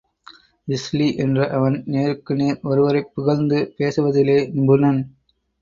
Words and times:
இஸ்லி 0.67 1.15
என்ற 1.15 1.49
அவன் 1.49 1.83
நேருக்கு 1.85 2.35
நேர் 2.35 2.59
ஒருவரைப் 2.63 3.11
புகழ்ந்து 3.13 3.73
பேசுவதிலே 3.77 4.51
நிபுணன். 4.51 5.01